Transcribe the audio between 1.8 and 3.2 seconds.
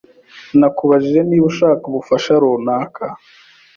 ubufasha runaka.